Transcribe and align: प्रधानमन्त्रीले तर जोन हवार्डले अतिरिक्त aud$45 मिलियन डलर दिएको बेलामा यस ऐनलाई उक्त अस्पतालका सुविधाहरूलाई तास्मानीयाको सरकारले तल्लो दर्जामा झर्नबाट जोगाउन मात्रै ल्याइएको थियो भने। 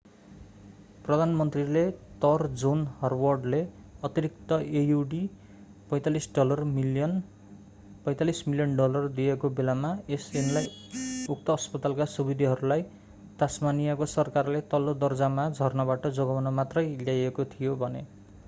प्रधानमन्त्रीले 1.07 1.81
तर 2.21 2.43
जोन 2.61 2.79
हवार्डले 3.01 3.59
अतिरिक्त 4.07 4.53
aud$45 4.79 6.63
मिलियन 6.71 8.73
डलर 8.81 9.05
दिएको 9.21 9.53
बेलामा 9.61 9.93
यस 10.15 10.27
ऐनलाई 10.43 10.73
उक्त 11.37 11.53
अस्पतालका 11.57 12.09
सुविधाहरूलाई 12.17 12.87
तास्मानीयाको 13.43 14.09
सरकारले 14.17 14.65
तल्लो 14.75 14.99
दर्जामा 15.05 15.49
झर्नबाट 15.53 16.13
जोगाउन 16.21 16.53
मात्रै 16.61 16.87
ल्याइएको 17.05 17.49
थियो 17.55 17.79
भने। 17.85 18.05